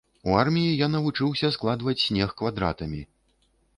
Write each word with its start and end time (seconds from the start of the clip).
У 0.29 0.37
арміі 0.43 0.69
я 0.77 0.87
навучыўся 0.95 1.51
складваць 1.57 1.99
снег 2.07 2.29
квадратамі. 2.41 3.01